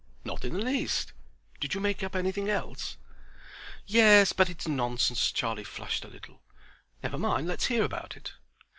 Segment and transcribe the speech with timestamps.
[0.25, 1.13] "Not in the least.
[1.59, 2.97] Did you make up anything else?"
[3.85, 6.41] "Yes, but it's nonsense." Charlie flushed a little.
[7.03, 8.33] "Never mind; let's hear about it."